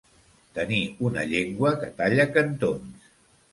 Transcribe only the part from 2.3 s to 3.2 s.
cantons.